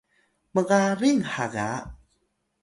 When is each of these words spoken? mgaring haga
mgaring 0.53 1.21
haga 1.33 1.69